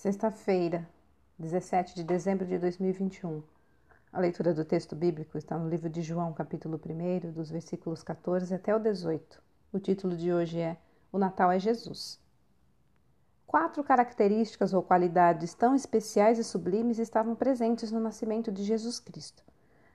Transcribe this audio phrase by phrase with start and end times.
[0.00, 0.88] Sexta-feira,
[1.38, 3.42] 17 de dezembro de 2021.
[4.10, 8.54] A leitura do texto bíblico está no livro de João, capítulo 1, dos versículos 14
[8.54, 9.42] até o 18.
[9.70, 10.78] O título de hoje é
[11.12, 12.18] O Natal é Jesus.
[13.46, 19.42] Quatro características ou qualidades tão especiais e sublimes estavam presentes no nascimento de Jesus Cristo.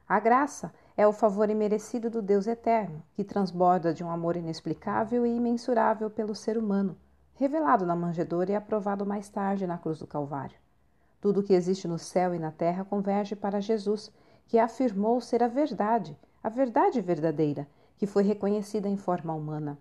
[0.08, 5.26] A graça é o favor imerecido do Deus eterno, que transborda de um amor inexplicável
[5.26, 6.96] e imensurável pelo ser humano
[7.36, 10.58] revelado na manjedoura e aprovado mais tarde na cruz do Calvário.
[11.22, 14.12] Tudo o que existe no céu e na terra converge para Jesus,
[14.48, 19.78] que afirmou ser a verdade, a verdade verdadeira, que foi reconhecida em forma humana.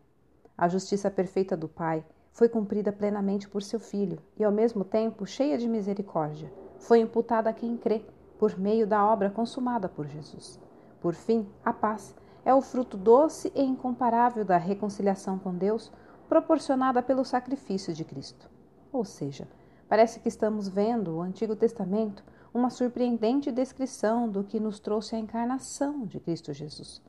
[0.57, 5.27] A justiça perfeita do Pai foi cumprida plenamente por seu Filho e, ao mesmo tempo,
[5.27, 8.05] cheia de misericórdia, foi imputada a quem crê,
[8.39, 10.61] por meio da obra consumada por Jesus.
[11.01, 15.91] Por fim, a paz é o fruto doce e incomparável da reconciliação com Deus
[16.29, 18.49] proporcionada pelo sacrifício de Cristo.
[18.93, 19.49] Ou seja,
[19.89, 25.19] parece que estamos vendo o Antigo Testamento uma surpreendente descrição do que nos trouxe a
[25.19, 27.03] encarnação de Cristo Jesus.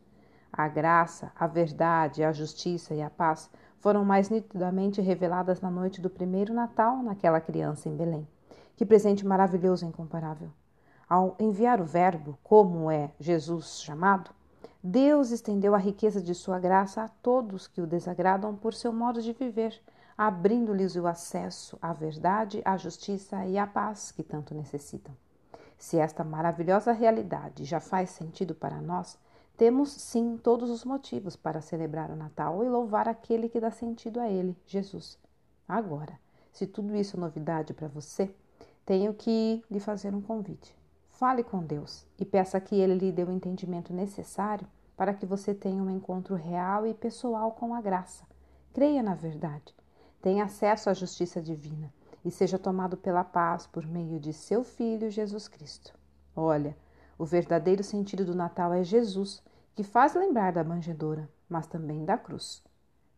[0.51, 6.01] A graça, a verdade, a justiça e a paz foram mais nitidamente reveladas na noite
[6.01, 8.27] do primeiro Natal naquela criança em Belém.
[8.75, 10.49] Que presente maravilhoso e incomparável!
[11.07, 14.31] Ao enviar o Verbo, como é Jesus chamado,
[14.87, 19.19] Deus estendeu a riqueza de sua graça a todos que o desagradam por seu modo
[19.19, 19.81] de viver,
[20.15, 25.11] abrindo-lhes o acesso à verdade, à justiça e à paz que tanto necessitam.
[25.75, 29.17] Se esta maravilhosa realidade já faz sentido para nós,
[29.57, 34.19] temos sim todos os motivos para celebrar o Natal e louvar aquele que dá sentido
[34.19, 35.17] a ele, Jesus.
[35.67, 36.19] Agora,
[36.53, 38.31] se tudo isso é novidade para você,
[38.85, 40.75] tenho que lhe fazer um convite.
[41.17, 45.53] Fale com Deus e peça que Ele lhe dê o entendimento necessário para que você
[45.53, 48.25] tenha um encontro real e pessoal com a graça.
[48.73, 49.73] Creia na verdade.
[50.21, 51.89] Tenha acesso à justiça divina
[52.25, 55.97] e seja tomado pela paz por meio de seu Filho Jesus Cristo.
[56.35, 56.75] Olha,
[57.17, 59.41] o verdadeiro sentido do Natal é Jesus,
[59.73, 62.61] que faz lembrar da manjedoura, mas também da cruz.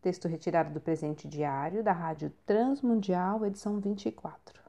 [0.03, 4.66] Texto retirado do presente diário da Rádio Transmundial, edição 24.